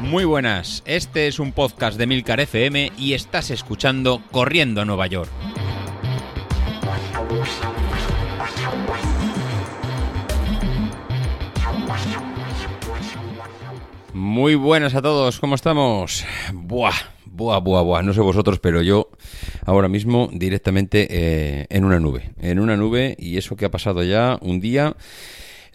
Muy 0.00 0.24
buenas, 0.24 0.82
este 0.86 1.26
es 1.26 1.40
un 1.40 1.52
podcast 1.52 1.98
de 1.98 2.06
Milcar 2.06 2.38
FM 2.40 2.92
y 2.96 3.14
estás 3.14 3.50
escuchando 3.50 4.22
Corriendo 4.30 4.80
a 4.80 4.84
Nueva 4.84 5.08
York. 5.08 5.28
Muy 14.14 14.54
buenas 14.54 14.94
a 14.94 15.02
todos, 15.02 15.40
¿cómo 15.40 15.56
estamos? 15.56 16.24
Buah, 16.52 16.94
buah, 17.24 17.58
buah, 17.58 17.82
buah, 17.82 18.02
no 18.02 18.12
sé 18.12 18.20
vosotros, 18.20 18.60
pero 18.60 18.82
yo 18.82 19.10
ahora 19.64 19.88
mismo 19.88 20.30
directamente 20.32 21.08
eh, 21.10 21.66
en 21.68 21.84
una 21.84 21.98
nube, 21.98 22.30
en 22.40 22.60
una 22.60 22.76
nube 22.76 23.16
y 23.18 23.38
eso 23.38 23.56
que 23.56 23.64
ha 23.64 23.70
pasado 23.70 24.02
ya 24.04 24.38
un 24.40 24.60
día 24.60 24.94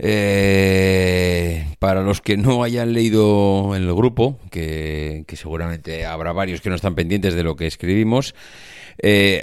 eh, 0.03 1.67
para 1.77 2.01
los 2.01 2.21
que 2.21 2.35
no 2.35 2.63
hayan 2.63 2.93
leído 2.93 3.75
el 3.75 3.93
grupo, 3.93 4.39
que, 4.49 5.23
seguramente 5.33 6.07
habrá 6.07 6.31
varios 6.31 6.59
que 6.59 6.69
no 6.69 6.75
están 6.75 6.95
pendientes 6.95 7.35
de 7.35 7.43
lo 7.43 7.55
que 7.55 7.67
escribimos, 7.67 8.33
eh, 8.97 9.41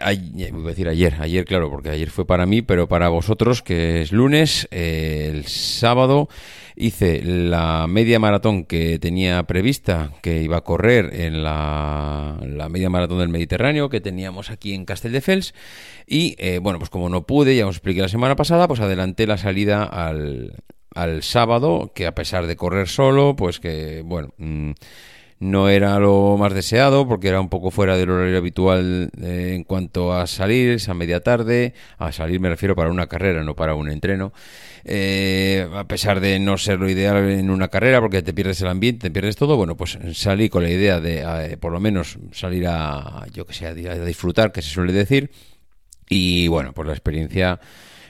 voy 0.52 0.65
a 0.65 0.69
decir 0.69 0.88
ayer, 0.88 1.16
ayer 1.20 1.45
claro, 1.45 1.70
porque 1.70 1.91
ayer 1.91 2.11
fue 2.11 2.27
para 2.27 2.47
mí, 2.47 2.62
pero 2.62 2.88
para 2.88 3.09
vosotros, 3.09 3.62
que 3.62 4.02
es 4.02 4.12
lunes, 4.12 4.69
eh, 4.71 5.30
el 5.33 5.47
sábado 5.47 6.29
hice 6.77 7.23
la 7.23 7.87
media 7.88 8.21
maratón 8.21 8.65
que 8.65 8.98
tenía 8.98 9.43
prevista, 9.43 10.12
que 10.23 10.43
iba 10.43 10.59
a 10.59 10.61
correr 10.62 11.11
en 11.12 11.43
la, 11.43 12.38
media 12.71 12.88
maratón 12.88 13.19
del 13.19 13.29
Mediterráneo 13.29 13.88
que 13.88 14.01
teníamos 14.01 14.51
aquí 14.51 14.74
en 14.74 14.84
Castelldefels. 14.84 15.55
Y 16.07 16.37
eh, 16.38 16.59
bueno, 16.59 16.79
pues 16.79 16.91
como 16.91 17.09
no 17.09 17.27
pude, 17.27 17.57
ya 17.57 17.66
os 17.66 17.77
expliqué 17.77 18.01
la 18.01 18.09
semana 18.09 18.37
pasada, 18.37 18.69
pues 18.69 18.80
adelanté 18.80 19.27
la 19.27 19.38
salida 19.38 19.83
al, 19.85 20.62
al 20.95 21.23
sábado, 21.23 21.91
que 21.95 22.07
a 22.07 22.15
pesar 22.15 22.46
de 22.46 22.57
correr 22.57 22.88
solo, 22.88 23.35
pues 23.37 23.59
que 23.60 24.02
bueno... 24.05 24.33
Mm, 24.38 24.73
no 25.41 25.68
era 25.68 25.99
lo 25.99 26.37
más 26.37 26.52
deseado 26.52 27.07
porque 27.07 27.29
era 27.29 27.40
un 27.40 27.49
poco 27.49 27.71
fuera 27.71 27.96
del 27.96 28.10
horario 28.10 28.38
habitual 28.38 29.10
eh, 29.23 29.52
en 29.54 29.65
cuanto 29.65 30.13
a 30.13 30.26
salir, 30.26 30.71
esa 30.71 30.95
media 30.95 31.21
tarde, 31.21 31.74
a 31.99 32.10
salir 32.13 32.40
me 32.40 32.49
refiero 32.49 32.74
para 32.74 32.90
una 32.90 33.07
carrera, 33.07 33.45
no 33.45 33.54
para 33.54 33.74
un 33.74 33.90
entreno, 33.90 34.32
eh, 34.85 35.68
a 35.73 35.85
pesar 35.87 36.21
de 36.21 36.38
no 36.38 36.59
ser 36.59 36.80
lo 36.80 36.88
ideal 36.88 37.30
en 37.30 37.51
una 37.51 37.68
carrera 37.68 38.01
porque 38.01 38.23
te 38.23 38.32
pierdes 38.32 38.60
el 38.63 38.68
ambiente, 38.68 39.09
te 39.09 39.10
pierdes 39.13 39.37
todo, 39.37 39.57
bueno, 39.57 39.76
pues 39.76 39.98
salí 40.15 40.48
con 40.48 40.63
la 40.63 40.71
idea 40.71 41.01
de 41.01 41.52
eh, 41.52 41.57
por 41.57 41.73
lo 41.73 41.80
menos 41.80 42.18
salir 42.32 42.66
a, 42.66 43.26
yo 43.32 43.46
que 43.46 43.54
sé, 43.54 43.66
a 43.66 43.74
disfrutar, 43.74 44.51
que 44.51 44.63
se 44.63 44.70
suele 44.70 44.93
decir, 44.93 45.30
y 46.09 46.48
bueno, 46.48 46.73
pues 46.73 46.87
la 46.88 46.95
experiencia 46.95 47.60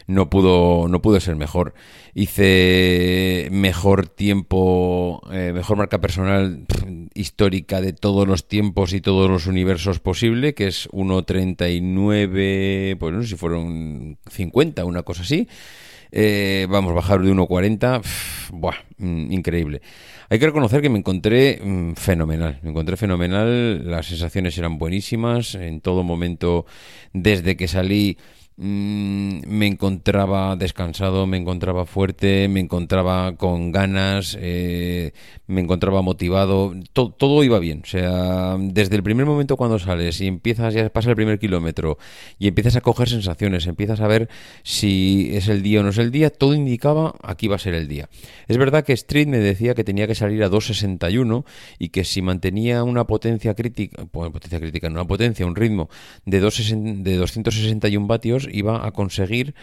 no 0.09 0.28
pudo, 0.31 0.89
no 0.89 1.03
pudo 1.03 1.20
ser 1.20 1.37
mejor. 1.37 1.75
Hice 2.14 3.48
mejor 3.53 4.09
tiempo, 4.09 5.23
eh, 5.31 5.53
mejor 5.55 5.77
marca 5.77 6.00
personal 6.00 6.65
histórica 7.15 7.83
de 7.83 7.92
todos 7.92 8.27
los 8.27 8.48
tiempos 8.48 8.95
y 8.95 9.03
todos 9.03 9.31
los 9.31 9.47
universos 9.47 10.00
posible, 10.00 10.55
que 10.55 10.67
es 10.67 10.89
1.39, 10.91 12.97
pues 12.98 13.15
no 13.15 13.23
sé 13.23 13.28
si 13.28 13.37
fueron 13.37 14.17
50, 14.31 14.87
una 14.87 15.03
cosa 15.03 15.23
así. 15.23 15.47
Eh, 16.11 16.67
vamos, 16.70 16.95
bajar 16.95 17.20
de 17.20 17.31
1.40, 17.31 18.00
buah, 18.53 18.77
mm, 18.97 19.31
increíble. 19.31 19.83
Hay 20.31 20.39
que 20.39 20.47
reconocer 20.47 20.81
que 20.81 20.89
me 20.89 20.98
encontré 20.98 21.61
mm, 21.62 21.93
fenomenal, 21.93 22.61
me 22.62 22.70
encontré 22.70 22.97
fenomenal, 22.97 23.91
las 23.91 24.06
sensaciones 24.06 24.56
eran 24.56 24.78
buenísimas, 24.78 25.55
en 25.55 25.83
todo 25.83 26.03
momento, 26.03 26.65
desde 27.12 27.59
que 27.59 27.69
salí 27.69 28.17
Mm, 28.61 29.47
me 29.47 29.69
encontraba 29.69 30.56
descansado, 30.56 31.28
me 31.28 31.37
encontraba 31.37 31.87
fuerte, 31.87 32.48
me 32.48 32.59
encontraba 32.59 33.37
con 33.37 33.70
ganas, 33.70 34.37
eh, 34.41 35.12
me 35.47 35.61
encontraba 35.61 36.03
motivado, 36.03 36.75
todo 36.92 37.45
iba 37.45 37.61
bien. 37.61 37.83
O 37.84 37.87
sea, 37.87 38.56
desde 38.59 38.97
el 38.97 39.05
primer 39.05 39.27
momento 39.27 39.56
cuando 39.56 39.78
sales 39.78 40.20
y 40.20 40.27
empiezas, 40.27 40.75
ya 40.75 40.89
pasa 40.91 41.11
el 41.11 41.15
primer 41.15 41.38
kilómetro 41.38 41.99
y 42.41 42.49
empiezas 42.49 42.75
a 42.75 42.81
coger 42.81 43.09
sensaciones, 43.09 43.69
empiezas 43.69 44.00
a 44.00 44.09
ver 44.09 44.28
si 44.65 45.31
es 45.34 45.47
el 45.47 45.62
día 45.62 45.78
o 45.78 45.82
no 45.84 45.91
es 45.91 45.99
el 45.99 46.11
día, 46.11 46.31
todo 46.31 46.53
indicaba 46.53 47.15
aquí 47.22 47.47
va 47.47 47.55
a 47.55 47.61
ser 47.61 47.75
el 47.75 47.87
día. 47.87 48.09
Es 48.49 48.56
verdad 48.56 48.84
que 48.84 48.93
Street 48.93 49.28
me 49.28 49.38
decía 49.38 49.77
que 49.77 49.84
tenía 49.84 50.09
que 50.09 50.16
salir 50.16 50.43
a 50.43 50.50
2.61 50.50 51.44
y 51.78 51.91
que 51.91 52.03
si 52.03 52.22
mantenía 52.22 52.82
una 52.82 53.06
potencia 53.06 53.55
crítica, 53.55 54.05
potencia 54.06 54.59
crítica, 54.59 54.88
una 54.88 55.06
potencia, 55.06 55.47
un 55.47 55.55
ritmo 55.55 55.88
de, 56.27 56.41
2, 56.41 56.75
de 57.05 57.16
261 57.16 58.09
vatios, 58.09 58.47
iba 58.53 58.86
a 58.86 58.92
conseguir 58.92 59.54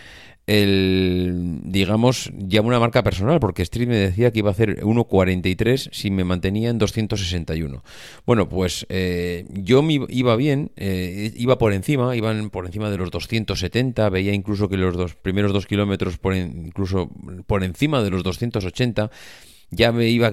el, 0.48 1.60
digamos, 1.64 2.32
ya 2.38 2.62
una 2.62 2.80
marca 2.80 3.04
personal, 3.04 3.40
porque 3.40 3.64
Street 3.64 3.88
me 3.88 3.96
decía 3.96 4.32
que 4.32 4.40
iba 4.40 4.50
a 4.50 4.52
hacer 4.52 4.84
1.43 4.84 5.90
si 5.92 6.12
me 6.12 6.24
mantenía 6.24 6.70
en 6.70 6.78
261. 6.78 7.84
Bueno, 8.26 8.48
pues 8.48 8.86
eh, 8.90 9.46
yo 9.50 9.82
me 9.82 10.06
iba 10.10 10.36
bien, 10.36 10.72
eh, 10.76 11.34
iba 11.36 11.58
por 11.58 11.74
encima, 11.74 12.16
iban 12.16 12.50
por 12.52 12.66
encima 12.68 12.90
de 12.92 12.98
los 12.98 13.10
270, 13.10 14.10
veía 14.10 14.34
incluso 14.34 14.70
que 14.70 14.78
los 14.78 14.96
dos 14.96 15.16
primeros 15.16 15.52
dos 15.52 15.66
kilómetros, 15.66 16.18
por 16.18 16.36
incluso 16.36 17.10
por 17.48 17.64
encima 17.64 18.04
de 18.04 18.12
los 18.12 18.24
280 18.24 19.10
ya 19.76 19.92
me 19.92 20.08
iba, 20.08 20.32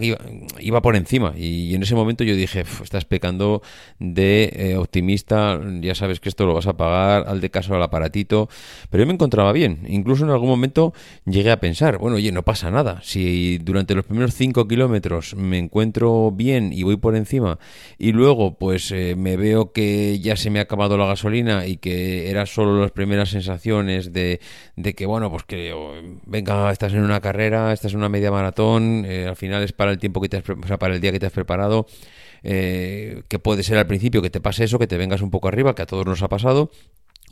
iba, 0.60 0.82
por 0.82 0.96
encima. 0.96 1.34
Y 1.36 1.74
en 1.74 1.82
ese 1.82 1.94
momento 1.94 2.24
yo 2.24 2.34
dije, 2.34 2.64
estás 2.82 3.04
pecando 3.04 3.62
de 3.98 4.52
eh, 4.54 4.76
optimista, 4.76 5.60
ya 5.80 5.94
sabes 5.94 6.20
que 6.20 6.28
esto 6.28 6.46
lo 6.46 6.54
vas 6.54 6.66
a 6.66 6.76
pagar, 6.76 7.24
al 7.28 7.40
de 7.40 7.50
caso 7.50 7.74
al 7.74 7.82
aparatito, 7.82 8.48
pero 8.90 9.02
yo 9.02 9.06
me 9.06 9.14
encontraba 9.14 9.52
bien, 9.52 9.80
incluso 9.88 10.24
en 10.24 10.30
algún 10.30 10.48
momento 10.48 10.92
llegué 11.24 11.50
a 11.50 11.60
pensar, 11.60 11.98
bueno, 11.98 12.16
oye, 12.16 12.32
no 12.32 12.42
pasa 12.42 12.70
nada, 12.70 13.00
si 13.02 13.58
durante 13.58 13.94
los 13.94 14.04
primeros 14.04 14.34
5 14.34 14.66
kilómetros 14.68 15.34
me 15.34 15.58
encuentro 15.58 16.30
bien 16.30 16.72
y 16.72 16.82
voy 16.82 16.96
por 16.96 17.16
encima 17.16 17.58
y 17.98 18.12
luego 18.12 18.54
pues 18.58 18.90
eh, 18.92 19.14
me 19.16 19.36
veo 19.36 19.72
que 19.72 20.18
ya 20.20 20.36
se 20.36 20.50
me 20.50 20.58
ha 20.58 20.62
acabado 20.62 20.96
la 20.96 21.06
gasolina 21.06 21.66
y 21.66 21.76
que 21.76 22.30
era 22.30 22.46
solo 22.46 22.80
las 22.80 22.90
primeras 22.90 23.30
sensaciones 23.30 24.12
de, 24.12 24.40
de 24.76 24.94
que, 24.94 25.06
bueno, 25.06 25.30
pues 25.30 25.44
que 25.44 25.72
oh, 25.72 25.92
venga, 26.26 26.70
estás 26.70 26.92
en 26.92 27.02
una 27.02 27.20
carrera, 27.20 27.72
estás 27.72 27.92
en 27.92 27.98
una 27.98 28.08
media 28.08 28.30
maratón, 28.30 29.04
eh, 29.06 29.28
al 29.32 29.36
final 29.36 29.62
es 29.62 29.72
para 29.72 29.90
el 29.90 29.98
tiempo 29.98 30.20
que 30.20 30.28
te 30.28 30.36
has, 30.36 30.44
o 30.48 30.66
sea, 30.66 30.78
para 30.78 30.94
el 30.94 31.00
día 31.00 31.12
que 31.12 31.18
te 31.18 31.26
has 31.26 31.32
preparado, 31.32 31.86
eh, 32.42 33.22
que 33.28 33.38
puede 33.38 33.62
ser 33.62 33.78
al 33.78 33.86
principio 33.86 34.22
que 34.22 34.30
te 34.30 34.40
pase 34.40 34.64
eso, 34.64 34.78
que 34.78 34.86
te 34.86 34.96
vengas 34.96 35.20
un 35.20 35.30
poco 35.30 35.48
arriba, 35.48 35.74
que 35.74 35.82
a 35.82 35.86
todos 35.86 36.06
nos 36.06 36.22
ha 36.22 36.28
pasado, 36.28 36.70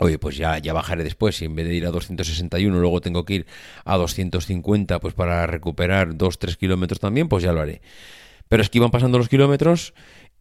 Oye, 0.03 0.19
pues 0.19 0.39
ya, 0.39 0.57
ya 0.57 0.73
bajaré 0.73 1.05
después. 1.05 1.37
Si 1.37 1.45
en 1.45 1.55
vez 1.55 1.69
de 1.69 1.75
ir 1.75 1.85
a 1.85 1.91
261 1.91 2.81
luego 2.81 3.03
tengo 3.03 3.27
que 3.27 3.35
ir 3.35 3.47
a 3.85 3.99
250 3.99 4.99
pues 4.99 5.13
para 5.13 5.47
recuperar 5.47 6.15
2-3 6.15 6.57
kilómetros 6.57 7.01
también, 7.01 7.29
pues 7.29 7.45
ya 7.45 7.53
lo 7.53 7.61
haré. 7.61 7.83
Pero 8.49 8.63
es 8.63 8.71
que 8.71 8.79
iban 8.79 8.91
pasando 8.91 9.19
los 9.19 9.29
kilómetros 9.29 9.93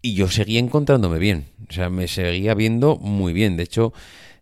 y 0.01 0.13
yo 0.13 0.29
seguía 0.29 0.59
encontrándome 0.59 1.19
bien. 1.19 1.47
O 1.69 1.73
sea, 1.73 1.89
me 1.89 2.07
seguía 2.07 2.53
viendo 2.53 2.95
muy 2.95 3.33
bien. 3.33 3.57
De 3.57 3.63
hecho, 3.63 3.91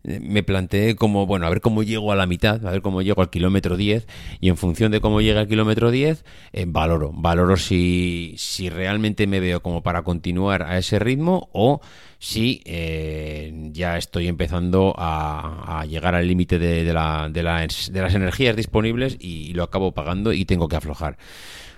me 0.08 0.42
planteé 0.42 0.96
como, 0.96 1.26
bueno, 1.26 1.46
a 1.46 1.50
ver 1.50 1.62
cómo 1.62 1.84
llego 1.84 2.12
a 2.12 2.16
la 2.16 2.26
mitad, 2.26 2.66
a 2.66 2.72
ver 2.72 2.82
cómo 2.82 3.02
llego 3.02 3.22
al 3.22 3.30
kilómetro 3.30 3.76
10 3.76 4.08
y 4.40 4.50
en 4.50 4.58
función 4.58 4.92
de 4.92 5.02
cómo 5.02 5.22
llega 5.22 5.42
al 5.42 5.48
kilómetro 5.48 5.92
10, 5.92 6.24
eh, 6.54 6.66
valoro, 6.68 7.12
valoro 7.14 7.58
si, 7.58 8.34
si 8.38 8.70
realmente 8.70 9.28
me 9.28 9.40
veo 9.40 9.62
como 9.62 9.84
para 9.84 10.04
continuar 10.04 10.64
a 10.64 10.78
ese 10.78 11.00
ritmo 11.00 11.50
o 11.52 11.82
si 12.20 12.62
eh, 12.66 13.54
ya 13.74 13.98
estoy 13.98 14.28
empezando 14.28 14.96
a, 14.98 15.86
llegar 15.88 16.16
al 16.16 16.28
límite 16.28 16.58
de, 16.58 16.84
de, 16.84 16.94
la, 16.94 17.30
de, 17.30 17.44
las, 17.44 17.92
de 17.92 18.02
las 18.02 18.16
energías 18.16 18.56
disponibles 18.56 19.18
y 19.20 19.54
lo 19.54 19.64
acabo 19.64 19.92
pagando 19.92 20.34
y 20.34 20.46
tengo 20.46 20.68
que 20.68 20.76
aflojar. 20.78 21.18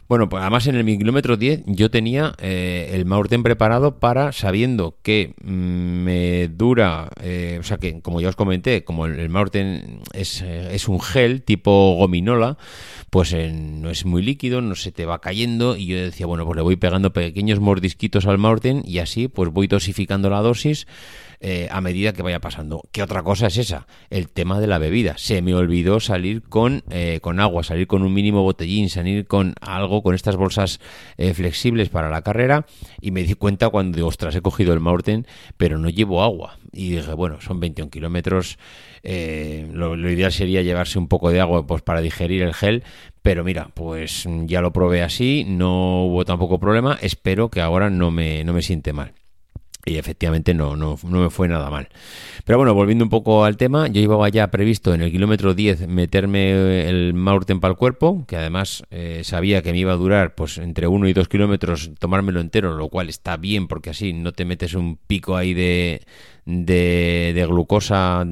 Bueno, 0.09 0.27
pues 0.27 0.41
además 0.41 0.65
en 0.65 0.75
el 0.75 0.85
kilómetro 0.97 1.37
10 1.37 1.65
yo 1.67 1.91
tenía 1.91 2.33
eh, 2.39 2.89
el 2.93 3.05
Maurten 3.05 3.43
preparado 3.43 3.99
para, 3.99 4.31
sabiendo 4.31 4.97
que 5.03 5.35
mm, 5.43 5.51
me 5.51 6.47
dura, 6.47 7.09
eh, 7.21 7.57
o 7.59 7.63
sea 7.63 7.77
que 7.77 8.01
como 8.01 8.19
ya 8.19 8.29
os 8.29 8.35
comenté, 8.35 8.83
como 8.83 9.05
el, 9.05 9.19
el 9.19 9.29
Maurten 9.29 10.01
es, 10.13 10.41
eh, 10.41 10.73
es, 10.73 10.87
un 10.87 10.99
gel 10.99 11.43
tipo 11.43 11.93
gominola, 11.93 12.57
pues 13.11 13.35
no 13.35 13.91
es 13.91 14.03
muy 14.03 14.23
líquido, 14.23 14.61
no 14.61 14.73
se 14.73 14.91
te 14.91 15.05
va 15.05 15.21
cayendo 15.21 15.75
y 15.77 15.85
yo 15.85 15.97
decía, 15.97 16.25
bueno, 16.25 16.43
pues 16.43 16.55
le 16.55 16.63
voy 16.63 16.75
pegando 16.75 17.13
pequeños 17.13 17.59
mordisquitos 17.59 18.25
al 18.25 18.39
Maurten 18.39 18.81
y 18.85 18.97
así 18.97 19.27
pues 19.27 19.51
voy 19.51 19.67
dosificando 19.67 20.31
la 20.31 20.41
dosis 20.41 20.87
eh, 21.41 21.69
a 21.71 21.79
medida 21.79 22.11
que 22.11 22.21
vaya 22.21 22.41
pasando. 22.41 22.83
¿Qué 22.91 23.01
otra 23.01 23.23
cosa 23.23 23.47
es 23.47 23.55
esa? 23.55 23.87
El 24.09 24.27
tema 24.27 24.59
de 24.59 24.67
la 24.67 24.77
bebida. 24.77 25.17
Se 25.17 25.41
me 25.41 25.53
olvidó 25.53 26.01
salir 26.01 26.41
con, 26.41 26.83
eh, 26.89 27.19
con 27.21 27.39
agua, 27.39 27.63
salir 27.63 27.87
con 27.87 28.03
un 28.03 28.13
mínimo 28.13 28.43
botellín, 28.43 28.89
salir 28.89 29.25
con 29.25 29.55
algo, 29.61 29.98
con 30.01 30.15
estas 30.15 30.35
bolsas 30.35 30.79
eh, 31.17 31.33
flexibles 31.33 31.89
para 31.89 32.09
la 32.09 32.21
carrera 32.21 32.65
y 33.01 33.11
me 33.11 33.23
di 33.23 33.33
cuenta 33.33 33.69
cuando, 33.69 34.05
ostras, 34.05 34.35
he 34.35 34.41
cogido 34.41 34.73
el 34.73 34.79
Maurten, 34.79 35.25
pero 35.57 35.77
no 35.77 35.89
llevo 35.89 36.23
agua. 36.23 36.57
Y 36.71 36.91
dije, 36.91 37.13
bueno, 37.13 37.41
son 37.41 37.59
21 37.59 37.89
kilómetros, 37.89 38.57
lo, 39.03 39.95
lo, 39.95 40.11
ideal 40.11 40.31
sería 40.31 40.61
llevarse 40.61 40.99
un 40.99 41.07
poco 41.07 41.31
de 41.31 41.39
agua 41.39 41.65
pues 41.65 41.81
para 41.81 42.01
digerir 42.01 42.43
el 42.43 42.53
gel, 42.53 42.83
pero 43.21 43.43
mira, 43.43 43.69
pues 43.73 44.27
ya 44.45 44.61
lo 44.61 44.71
probé 44.71 45.01
así, 45.01 45.45
no 45.47 46.05
hubo 46.05 46.25
tampoco 46.25 46.59
problema, 46.59 46.97
espero 47.01 47.49
que 47.49 47.61
ahora 47.61 47.89
no 47.89 48.11
me, 48.11 48.43
no 48.43 48.53
me 48.53 48.61
siente 48.61 48.93
mal. 48.93 49.13
Y 49.85 49.97
efectivamente 49.97 50.53
no, 50.53 50.75
no, 50.75 50.97
no, 51.03 51.19
me 51.21 51.29
fue 51.29 51.47
nada 51.47 51.69
mal. 51.69 51.87
Pero 52.43 52.57
bueno, 52.57 52.73
volviendo 52.73 53.03
un 53.03 53.09
poco 53.09 53.45
al 53.45 53.57
tema, 53.57 53.87
yo 53.87 54.01
llevaba 54.01 54.27
ya 54.29 54.51
previsto 54.51 54.93
en 54.93 55.01
el 55.01 55.11
kilómetro 55.11 55.53
10 55.53 55.87
meterme 55.87 56.89
el 56.89 57.13
Maurten 57.13 57.59
para 57.59 57.71
el 57.71 57.77
cuerpo, 57.77 58.25
que 58.27 58.35
además 58.35 58.83
eh, 58.91 59.21
sabía 59.23 59.61
que 59.61 59.71
me 59.71 59.79
iba 59.79 59.93
a 59.93 59.95
durar 59.95 60.35
pues 60.35 60.57
entre 60.57 60.87
1 60.87 61.07
y 61.07 61.13
2 61.13 61.27
kilómetros 61.29 61.91
tomármelo 61.97 62.41
entero, 62.41 62.75
lo 62.75 62.89
cual 62.89 63.09
está 63.09 63.37
bien 63.37 63.67
porque 63.67 63.91
así 63.91 64.13
no 64.13 64.33
te 64.33 64.45
metes 64.45 64.73
un 64.73 64.97
pico 64.97 65.37
ahí 65.37 65.53
de, 65.53 66.01
de, 66.45 67.31
de 67.33 67.45
glucosa, 67.45 68.25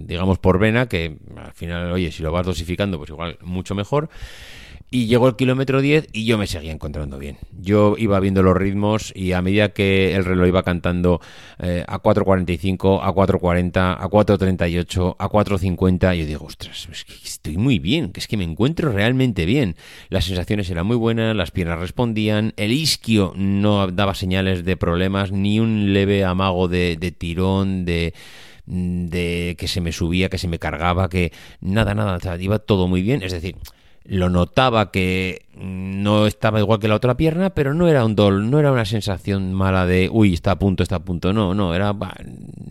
digamos, 0.00 0.38
por 0.38 0.58
vena, 0.58 0.88
que 0.88 1.18
al 1.36 1.52
final, 1.52 1.92
oye, 1.92 2.10
si 2.12 2.22
lo 2.22 2.32
vas 2.32 2.46
dosificando, 2.46 2.98
pues 2.98 3.10
igual 3.10 3.38
mucho 3.42 3.74
mejor. 3.74 4.08
Y 4.94 5.06
llegó 5.06 5.26
el 5.26 5.36
kilómetro 5.36 5.80
10 5.80 6.08
y 6.12 6.26
yo 6.26 6.36
me 6.36 6.46
seguía 6.46 6.70
encontrando 6.70 7.18
bien. 7.18 7.38
Yo 7.58 7.94
iba 7.96 8.20
viendo 8.20 8.42
los 8.42 8.54
ritmos 8.54 9.10
y 9.16 9.32
a 9.32 9.40
medida 9.40 9.70
que 9.70 10.14
el 10.14 10.22
reloj 10.22 10.48
iba 10.48 10.62
cantando 10.64 11.22
eh, 11.60 11.82
a 11.88 12.02
4.45, 12.02 13.00
a 13.02 13.10
4.40, 13.10 13.96
a 13.98 14.06
4.38, 14.10 15.16
a 15.18 15.28
4.50, 15.30 16.14
yo 16.14 16.26
digo, 16.26 16.44
ostras, 16.44 16.90
es 16.92 17.06
que 17.06 17.14
estoy 17.14 17.56
muy 17.56 17.78
bien, 17.78 18.12
que 18.12 18.20
es 18.20 18.28
que 18.28 18.36
me 18.36 18.44
encuentro 18.44 18.92
realmente 18.92 19.46
bien. 19.46 19.76
Las 20.10 20.26
sensaciones 20.26 20.68
eran 20.68 20.86
muy 20.86 20.96
buenas, 20.96 21.34
las 21.34 21.52
piernas 21.52 21.78
respondían, 21.78 22.52
el 22.58 22.70
isquio 22.70 23.32
no 23.34 23.86
daba 23.86 24.14
señales 24.14 24.62
de 24.62 24.76
problemas, 24.76 25.32
ni 25.32 25.58
un 25.58 25.94
leve 25.94 26.22
amago 26.22 26.68
de, 26.68 27.14
tirón, 27.16 27.86
de 27.86 28.12
de 28.66 29.56
que 29.58 29.68
se 29.68 29.80
me 29.80 29.90
subía, 29.90 30.28
que 30.28 30.38
se 30.38 30.48
me 30.48 30.58
cargaba, 30.58 31.08
que 31.08 31.32
nada, 31.60 31.94
nada, 31.94 32.18
iba 32.38 32.58
todo 32.58 32.86
muy 32.86 33.02
bien. 33.02 33.22
Es 33.22 33.32
decir, 33.32 33.56
lo 34.04 34.28
notaba 34.28 34.90
que 34.90 35.46
no 35.54 36.26
estaba 36.26 36.60
igual 36.60 36.80
que 36.80 36.88
la 36.88 36.96
otra 36.96 37.16
pierna, 37.16 37.50
pero 37.50 37.74
no 37.74 37.88
era 37.88 38.04
un 38.04 38.16
dol, 38.16 38.50
no 38.50 38.58
era 38.58 38.72
una 38.72 38.84
sensación 38.84 39.52
mala 39.52 39.86
de, 39.86 40.08
uy, 40.10 40.34
está 40.34 40.52
a 40.52 40.58
punto, 40.58 40.82
está 40.82 40.96
a 40.96 41.04
punto, 41.04 41.32
no, 41.32 41.54
no, 41.54 41.74
era 41.74 41.94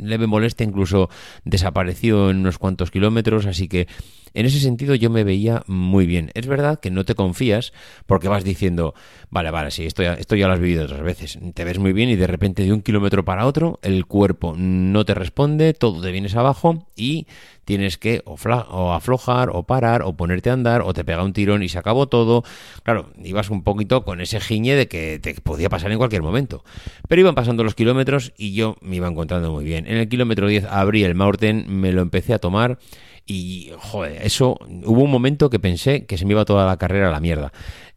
leve 0.02 0.28
molestia, 0.28 0.66
incluso 0.66 1.10
desapareció 1.46 2.30
en 2.30 2.38
unos 2.38 2.58
cuantos 2.58 2.92
kilómetros, 2.92 3.46
así 3.46 3.68
que 3.68 3.88
en 4.34 4.46
ese 4.46 4.60
sentido 4.60 4.96
yo 4.96 5.10
me 5.10 5.24
veía 5.24 5.64
muy 5.68 6.06
bien. 6.06 6.32
Es 6.34 6.48
verdad 6.48 6.80
que 6.80 6.92
no 6.92 7.06
te 7.06 7.16
confías 7.16 7.74
porque 8.06 8.28
vas 8.28 8.44
diciendo, 8.44 8.94
vale, 9.30 9.52
vale, 9.52 9.72
sí, 9.72 9.86
esto 9.86 10.04
ya, 10.04 10.14
esto 10.14 10.36
ya 10.36 10.48
lo 10.48 10.54
has 10.54 10.60
vivido 10.60 10.86
otras 10.86 11.02
veces, 11.02 11.40
te 11.54 11.64
ves 11.64 11.80
muy 11.80 11.94
bien 11.94 12.10
y 12.10 12.16
de 12.16 12.28
repente 12.28 12.64
de 12.64 12.74
un 12.74 12.82
kilómetro 12.82 13.26
para 13.26 13.46
otro 13.46 13.80
el 13.82 14.06
cuerpo 14.06 14.56
no 14.58 15.06
te 15.06 15.14
responde, 15.14 15.74
todo 15.74 16.02
te 16.02 16.12
vienes 16.12 16.36
abajo 16.36 16.88
y 16.96 17.28
tienes 17.66 17.98
que 17.98 18.22
o, 18.26 18.94
aflojar 18.94 19.50
o 19.54 19.64
parar 19.64 20.02
o 20.02 20.14
ponerte 20.14 20.50
a 20.50 20.54
andar 20.54 20.82
o 20.82 20.94
te 20.94 21.04
pega 21.04 21.24
un 21.24 21.34
tirón 21.34 21.64
y 21.64 21.70
se 21.70 21.78
acabó 21.78 22.08
todo. 22.08 22.44
Claro, 22.84 23.12
ibas 23.24 23.50
un 23.50 23.64
poquito 23.64 24.04
con 24.04 24.22
ese 24.22 24.40
giñe 24.40 24.76
de 24.76 24.88
que 24.88 25.20
te 25.20 25.34
podía 25.36 25.70
pasar 25.70 25.92
en 25.92 25.98
cualquier 25.98 26.22
momento. 26.22 26.64
Pero 27.08 27.22
iban 27.22 27.36
pasando 27.36 27.64
los 27.64 27.76
kilómetros 27.76 28.34
y 28.38 28.54
yo 28.54 28.76
me 28.82 28.98
iba 28.98 29.08
encontrando 29.08 29.52
muy 29.52 29.64
bien. 29.64 29.88
En 29.88 29.98
el 29.98 30.10
kilómetro 30.10 30.48
10 30.48 30.66
abrí 30.66 31.04
el 31.04 31.16
Maurten, 31.16 31.66
me 31.68 31.92
lo 31.92 32.02
empecé 32.02 32.34
a 32.34 32.40
tomar 32.40 32.78
y, 33.26 33.72
joder, 33.78 34.22
eso, 34.24 34.58
hubo 34.86 35.04
un 35.04 35.12
momento 35.12 35.50
que 35.50 35.60
pensé 35.60 36.06
que 36.06 36.18
se 36.18 36.26
me 36.26 36.32
iba 36.32 36.46
toda 36.46 36.66
la 36.66 36.78
carrera 36.78 37.10
a 37.10 37.12
la 37.12 37.20
mierda. 37.20 37.52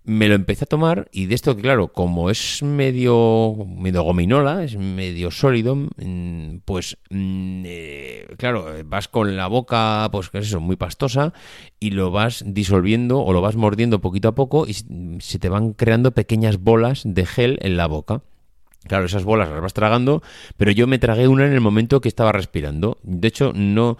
Me 0.04 0.28
lo 0.28 0.34
empecé 0.34 0.64
a 0.64 0.66
tomar 0.66 1.08
y 1.12 1.26
de 1.26 1.34
esto 1.34 1.56
claro, 1.56 1.88
como 1.88 2.28
es 2.28 2.62
medio, 2.62 3.56
medio 3.66 4.02
gominola, 4.02 4.62
es 4.62 4.76
medio 4.76 5.30
sólido, 5.30 5.76
mm, 5.76 6.58
pues, 6.66 6.98
mm, 7.08 7.62
eh, 7.64 8.26
claro, 8.36 8.66
vas 8.84 9.08
con 9.08 9.34
la 9.34 9.46
boca, 9.46 10.08
pues, 10.12 10.28
que 10.28 10.38
es 10.38 10.48
eso, 10.48 10.60
muy 10.60 10.76
pastosa 10.76 11.32
y 11.80 11.90
lo 11.90 12.10
vas 12.10 12.44
disolviendo 12.46 13.20
o 13.20 13.32
lo 13.32 13.40
vas 13.40 13.56
mordiendo 13.56 14.02
poquito 14.02 14.28
a 14.28 14.34
poco 14.34 14.66
y 14.66 14.74
se 14.74 15.38
te 15.38 15.48
van 15.48 15.72
creando 15.72 16.12
pequeñas 16.12 16.58
bolas 16.58 17.02
de 17.06 17.24
gel 17.24 17.58
en 17.62 17.78
la 17.78 17.86
boca. 17.86 18.20
Claro, 18.86 19.06
esas 19.06 19.24
bolas 19.24 19.48
las 19.48 19.62
vas 19.62 19.72
tragando, 19.72 20.22
pero 20.58 20.70
yo 20.70 20.86
me 20.86 20.98
tragué 20.98 21.26
una 21.26 21.46
en 21.46 21.54
el 21.54 21.62
momento 21.62 22.02
que 22.02 22.08
estaba 22.08 22.32
respirando. 22.32 22.98
De 23.02 23.28
hecho, 23.28 23.52
no, 23.54 23.96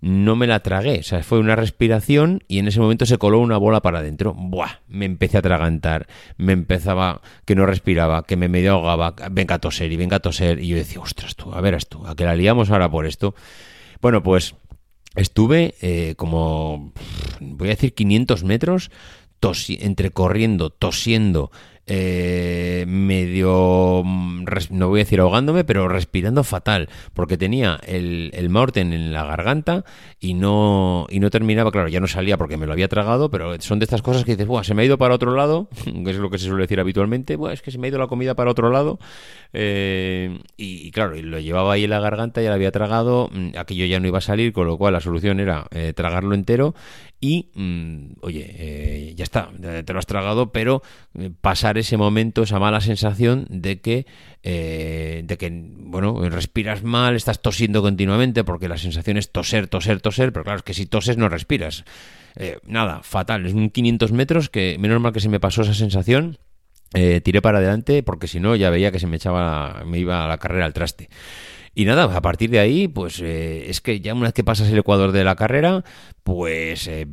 no 0.00 0.36
me 0.36 0.46
la 0.46 0.60
tragué. 0.60 1.00
O 1.00 1.02
sea, 1.02 1.22
fue 1.22 1.38
una 1.38 1.56
respiración 1.56 2.42
y 2.48 2.58
en 2.58 2.68
ese 2.68 2.80
momento 2.80 3.06
se 3.06 3.18
coló 3.18 3.38
una 3.38 3.58
bola 3.58 3.80
para 3.80 4.00
adentro. 4.00 4.34
Buah, 4.34 4.80
me 4.88 5.04
empecé 5.04 5.36
a 5.36 5.40
atragantar, 5.40 6.06
me 6.36 6.52
empezaba 6.52 7.20
que 7.44 7.54
no 7.54 7.66
respiraba, 7.66 8.24
que 8.24 8.36
me 8.36 8.48
medio 8.48 8.72
ahogaba, 8.72 9.14
venga 9.30 9.56
a 9.56 9.58
toser 9.58 9.92
y 9.92 9.96
venga 9.96 10.16
a 10.16 10.20
toser. 10.20 10.62
Y 10.62 10.68
yo 10.68 10.76
decía, 10.76 11.00
ostras 11.00 11.36
tú, 11.36 11.52
a 11.52 11.60
verás 11.60 11.88
tú, 11.88 12.06
a 12.06 12.14
que 12.14 12.24
la 12.24 12.34
liamos 12.34 12.70
ahora 12.70 12.90
por 12.90 13.06
esto. 13.06 13.34
Bueno, 14.00 14.22
pues 14.22 14.54
estuve 15.16 15.74
eh, 15.82 16.14
como, 16.16 16.92
voy 17.40 17.68
a 17.68 17.72
decir, 17.72 17.94
500 17.94 18.44
metros 18.44 18.90
entre 19.68 20.10
corriendo, 20.10 20.70
tosiendo, 20.70 21.50
eh, 21.86 22.84
medio, 22.86 24.02
no 24.70 24.88
voy 24.88 25.00
a 25.00 25.04
decir 25.04 25.20
ahogándome, 25.20 25.64
pero 25.64 25.88
respirando 25.88 26.44
fatal, 26.44 26.88
porque 27.14 27.36
tenía 27.36 27.78
el, 27.86 28.30
el 28.34 28.50
Morten 28.50 28.92
en 28.92 29.12
la 29.12 29.24
garganta 29.24 29.84
y 30.18 30.34
no, 30.34 31.06
y 31.10 31.20
no 31.20 31.30
terminaba, 31.30 31.70
claro, 31.70 31.88
ya 31.88 32.00
no 32.00 32.06
salía 32.06 32.36
porque 32.36 32.56
me 32.56 32.66
lo 32.66 32.72
había 32.72 32.88
tragado, 32.88 33.30
pero 33.30 33.60
son 33.60 33.78
de 33.78 33.84
estas 33.84 34.02
cosas 34.02 34.24
que 34.24 34.32
dices, 34.32 34.46
Buah, 34.46 34.64
se 34.64 34.74
me 34.74 34.82
ha 34.82 34.84
ido 34.84 34.98
para 34.98 35.14
otro 35.14 35.34
lado, 35.34 35.68
que 35.84 36.10
es 36.10 36.16
lo 36.16 36.30
que 36.30 36.38
se 36.38 36.46
suele 36.46 36.62
decir 36.62 36.80
habitualmente, 36.80 37.36
Buah, 37.36 37.52
es 37.52 37.62
que 37.62 37.70
se 37.70 37.78
me 37.78 37.86
ha 37.86 37.90
ido 37.90 37.98
la 37.98 38.06
comida 38.06 38.34
para 38.34 38.50
otro 38.50 38.70
lado, 38.70 38.98
eh, 39.52 40.38
y, 40.56 40.90
claro, 40.90 41.16
y 41.16 41.22
lo 41.22 41.38
llevaba 41.38 41.72
ahí 41.72 41.84
en 41.84 41.90
la 41.90 42.00
garganta, 42.00 42.42
ya 42.42 42.48
lo 42.48 42.54
había 42.54 42.70
tragado, 42.70 43.30
mm, 43.32 43.58
aquello 43.58 43.86
ya 43.86 44.00
no 44.00 44.06
iba 44.06 44.18
a 44.18 44.22
salir, 44.22 44.52
con 44.52 44.66
lo 44.66 44.76
cual 44.78 44.92
la 44.92 45.00
solución 45.00 45.40
era 45.40 45.66
eh, 45.70 45.92
tragarlo 45.94 46.34
entero 46.34 46.74
y, 47.20 47.50
mm, 47.54 48.12
oye, 48.22 49.14
ya 49.14 49.24
está, 49.24 49.50
te 49.84 49.92
lo 49.92 49.98
has 49.98 50.06
tragado, 50.06 50.52
pero 50.52 50.82
pasar 51.40 51.76
ese 51.76 51.96
momento, 51.96 52.42
esa 52.42 52.58
mala 52.58 52.80
sensación 52.80 53.46
de 53.50 53.80
que, 53.80 54.06
eh, 54.42 55.22
de 55.24 55.36
que, 55.36 55.50
bueno, 55.52 56.28
respiras 56.30 56.82
mal, 56.82 57.14
estás 57.14 57.42
tosiendo 57.42 57.82
continuamente, 57.82 58.44
porque 58.44 58.68
la 58.68 58.78
sensación 58.78 59.16
es 59.16 59.30
toser, 59.30 59.68
toser, 59.68 60.00
toser, 60.00 60.32
pero 60.32 60.44
claro, 60.44 60.58
es 60.58 60.62
que 60.62 60.74
si 60.74 60.86
toses 60.86 61.16
no 61.16 61.28
respiras. 61.28 61.84
Eh, 62.36 62.58
nada, 62.64 63.02
fatal, 63.02 63.46
es 63.46 63.52
un 63.52 63.70
500 63.70 64.12
metros 64.12 64.48
que 64.48 64.76
menos 64.78 65.00
mal 65.00 65.12
que 65.12 65.20
se 65.20 65.28
me 65.28 65.40
pasó 65.40 65.62
esa 65.62 65.74
sensación. 65.74 66.38
Eh, 66.94 67.20
tiré 67.20 67.40
para 67.40 67.58
adelante 67.58 68.02
porque 68.02 68.26
si 68.26 68.40
no 68.40 68.56
ya 68.56 68.68
veía 68.68 68.90
que 68.90 68.98
se 68.98 69.06
me 69.06 69.16
echaba, 69.16 69.84
me 69.86 69.98
iba 69.98 70.24
a 70.24 70.28
la 70.28 70.38
carrera 70.38 70.64
al 70.64 70.72
traste. 70.72 71.08
Y 71.72 71.84
nada, 71.84 72.04
a 72.04 72.20
partir 72.20 72.50
de 72.50 72.58
ahí, 72.58 72.88
pues 72.88 73.20
eh, 73.20 73.70
es 73.70 73.80
que 73.80 74.00
ya 74.00 74.12
una 74.12 74.24
vez 74.24 74.34
que 74.34 74.42
pasas 74.42 74.68
el 74.70 74.78
ecuador 74.78 75.12
de 75.12 75.22
la 75.22 75.36
carrera, 75.36 75.84
pues 76.24 76.88
eh, 76.88 77.06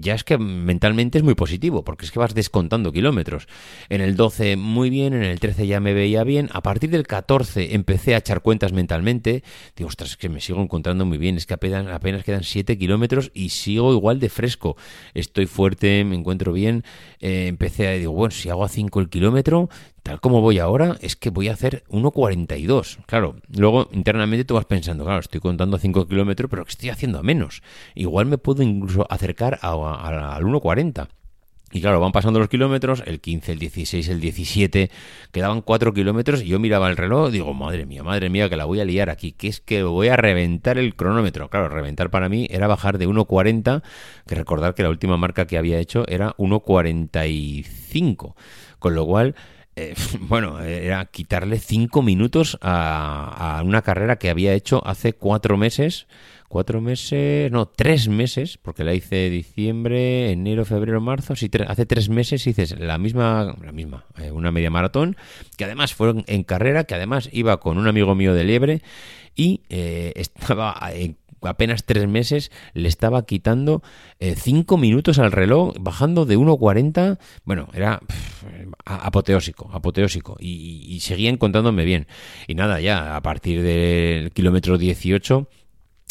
ya 0.00 0.14
es 0.14 0.24
que 0.24 0.38
mentalmente 0.38 1.18
es 1.18 1.24
muy 1.24 1.34
positivo, 1.34 1.84
porque 1.84 2.04
es 2.04 2.10
que 2.10 2.18
vas 2.18 2.34
descontando 2.34 2.92
kilómetros. 2.92 3.46
En 3.88 4.00
el 4.00 4.16
12 4.16 4.56
muy 4.56 4.90
bien, 4.90 5.12
en 5.12 5.22
el 5.22 5.38
13 5.38 5.66
ya 5.66 5.80
me 5.80 5.94
veía 5.94 6.24
bien, 6.24 6.48
a 6.52 6.62
partir 6.62 6.90
del 6.90 7.06
14 7.06 7.74
empecé 7.74 8.14
a 8.14 8.18
echar 8.18 8.40
cuentas 8.40 8.72
mentalmente, 8.72 9.42
digo, 9.76 9.88
ostras, 9.88 10.10
es 10.10 10.16
que 10.16 10.28
me 10.28 10.40
sigo 10.40 10.62
encontrando 10.62 11.04
muy 11.04 11.18
bien, 11.18 11.36
es 11.36 11.46
que 11.46 11.54
apenas, 11.54 12.24
quedan 12.24 12.44
7 12.44 12.78
kilómetros 12.78 13.30
y 13.34 13.50
sigo 13.50 13.92
igual 13.92 14.18
de 14.18 14.28
fresco, 14.28 14.76
estoy 15.14 15.46
fuerte, 15.46 16.04
me 16.04 16.16
encuentro 16.16 16.52
bien, 16.52 16.84
eh, 17.20 17.46
empecé 17.48 17.88
a, 17.88 17.92
digo, 17.92 18.12
bueno, 18.12 18.30
si 18.30 18.48
hago 18.48 18.64
a 18.64 18.68
5 18.68 18.98
el 19.00 19.08
kilómetro, 19.08 19.68
tal 20.02 20.20
como 20.20 20.40
voy 20.40 20.58
ahora, 20.58 20.96
es 21.00 21.16
que 21.16 21.30
voy 21.30 21.48
a 21.48 21.52
hacer 21.52 21.84
1.42. 21.88 22.98
Claro, 23.06 23.36
luego 23.56 23.88
internamente 23.92 24.44
tú 24.44 24.54
vas 24.54 24.64
pensando, 24.64 25.04
claro, 25.04 25.20
estoy 25.20 25.40
contando 25.40 25.78
5 25.78 26.06
kilómetros, 26.06 26.50
pero 26.50 26.64
que 26.64 26.70
estoy 26.70 26.90
haciendo 26.90 27.18
a 27.18 27.22
menos. 27.22 27.62
Igual 27.94 28.26
me 28.26 28.38
puedo 28.38 28.62
incluso 28.62 29.06
acercar 29.10 29.58
al 29.62 30.44
1.40. 30.44 31.08
Y 31.72 31.80
claro, 31.80 32.00
van 32.00 32.10
pasando 32.10 32.40
los 32.40 32.48
kilómetros, 32.48 33.00
el 33.06 33.20
15, 33.20 33.52
el 33.52 33.58
16, 33.60 34.08
el 34.08 34.20
17, 34.20 34.90
quedaban 35.30 35.62
4 35.62 35.94
kilómetros 35.94 36.42
y 36.42 36.46
yo 36.46 36.58
miraba 36.58 36.90
el 36.90 36.96
reloj 36.96 37.30
digo, 37.30 37.54
madre 37.54 37.86
mía, 37.86 38.02
madre 38.02 38.28
mía, 38.28 38.48
que 38.48 38.56
la 38.56 38.64
voy 38.64 38.80
a 38.80 38.84
liar 38.84 39.08
aquí, 39.08 39.30
que 39.30 39.46
es 39.46 39.60
que 39.60 39.84
voy 39.84 40.08
a 40.08 40.16
reventar 40.16 40.78
el 40.78 40.96
cronómetro. 40.96 41.48
Claro, 41.48 41.68
reventar 41.68 42.10
para 42.10 42.28
mí 42.28 42.48
era 42.50 42.66
bajar 42.66 42.98
de 42.98 43.06
1.40, 43.06 43.84
que 44.26 44.34
recordar 44.34 44.74
que 44.74 44.82
la 44.82 44.90
última 44.90 45.16
marca 45.16 45.46
que 45.46 45.58
había 45.58 45.78
hecho 45.78 46.04
era 46.08 46.34
1.45, 46.38 48.34
con 48.80 48.96
lo 48.96 49.06
cual 49.06 49.36
eh, 49.76 49.94
bueno, 50.20 50.60
era 50.60 51.04
quitarle 51.06 51.58
cinco 51.58 52.02
minutos 52.02 52.58
a, 52.60 53.62
una 53.64 53.82
carrera 53.82 54.16
que 54.16 54.30
había 54.30 54.54
hecho 54.54 54.86
hace 54.86 55.12
cuatro 55.12 55.56
meses, 55.56 56.06
cuatro 56.48 56.80
meses, 56.80 57.50
no, 57.52 57.66
tres 57.66 58.08
meses, 58.08 58.58
porque 58.58 58.84
la 58.84 58.94
hice 58.94 59.30
diciembre, 59.30 60.30
enero, 60.30 60.64
febrero, 60.64 61.00
marzo, 61.00 61.34
hace 61.34 61.86
tres 61.86 62.08
meses 62.08 62.46
hice 62.46 62.76
la 62.76 62.98
misma, 62.98 63.56
la 63.62 63.72
misma, 63.72 64.04
eh, 64.18 64.30
una 64.30 64.50
media 64.50 64.70
maratón, 64.70 65.16
que 65.56 65.64
además 65.64 65.94
fue 65.94 66.24
en 66.26 66.44
carrera, 66.44 66.84
que 66.84 66.94
además 66.94 67.28
iba 67.32 67.60
con 67.60 67.78
un 67.78 67.86
amigo 67.86 68.14
mío 68.14 68.34
de 68.34 68.44
Liebre 68.44 68.82
y 69.36 69.62
eh, 69.68 70.12
estaba 70.16 70.76
en 70.92 71.16
apenas 71.42 71.84
tres 71.84 72.08
meses 72.08 72.50
le 72.74 72.88
estaba 72.88 73.24
quitando 73.24 73.82
eh, 74.18 74.34
cinco 74.36 74.76
minutos 74.76 75.18
al 75.18 75.32
reloj, 75.32 75.74
bajando 75.80 76.26
de 76.26 76.38
1.40. 76.38 77.18
Bueno, 77.44 77.68
era 77.72 78.00
apoteósico, 78.84 79.70
apoteósico. 79.72 80.36
Y, 80.38 80.86
y, 80.88 81.00
seguía 81.00 81.30
encontrándome 81.30 81.84
bien. 81.84 82.06
Y 82.46 82.54
nada, 82.54 82.80
ya 82.80 83.16
a 83.16 83.22
partir 83.22 83.62
del 83.62 84.32
kilómetro 84.32 84.78
18 84.78 85.48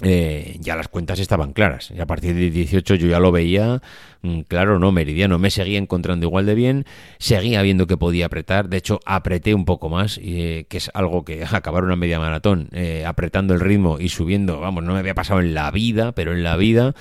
eh, 0.02 0.58
ya 0.60 0.76
las 0.76 0.88
cuentas 0.88 1.20
estaban 1.20 1.54
claras. 1.54 1.92
Y 1.92 2.00
a 2.00 2.06
partir 2.06 2.34
de 2.34 2.50
18 2.50 2.96
yo 2.96 3.08
ya 3.08 3.20
lo 3.20 3.32
veía, 3.32 3.82
mm, 4.22 4.42
claro, 4.42 4.80
no, 4.80 4.92
meridiano. 4.92 5.40
Me 5.40 5.52
seguía 5.52 5.78
encontrando 5.78 6.26
igual 6.26 6.46
de 6.46 6.56
bien, 6.56 6.86
seguía 7.18 7.62
viendo 7.62 7.88
que 7.88 7.98
podía 7.98 8.28
apretar. 8.28 8.70
De 8.70 8.78
hecho, 8.78 9.00
apreté 9.06 9.54
un 9.54 9.66
poco 9.66 9.90
más, 9.90 10.20
eh, 10.24 10.66
que 10.70 10.78
es 10.78 10.90
algo 10.94 11.26
que 11.26 11.44
acabar 11.52 11.84
una 11.84 11.96
media 11.96 12.20
maratón, 12.20 12.70
eh, 12.72 13.04
apretando 13.06 13.54
el 13.54 13.60
ritmo 13.60 14.00
y 14.00 14.10
subiendo, 14.10 14.60
vamos, 14.60 14.84
no 14.84 14.94
me 14.94 15.00
había 15.00 15.16
pasado 15.16 15.42
en 15.42 15.54
la 15.54 15.70
vida, 15.72 16.14
pero 16.14 16.34
en 16.34 16.44
la 16.44 16.56
vida. 16.56 16.94